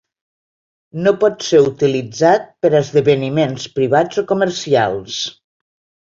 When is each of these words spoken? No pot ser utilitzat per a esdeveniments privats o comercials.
No 1.07 1.11
pot 1.23 1.43
ser 1.47 1.59
utilitzat 1.65 2.47
per 2.65 2.71
a 2.73 2.79
esdeveniments 2.85 3.67
privats 3.75 4.23
o 4.23 4.25
comercials. 4.33 5.19